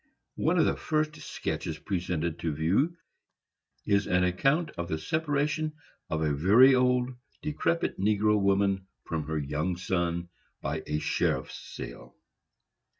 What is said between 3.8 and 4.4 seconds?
is an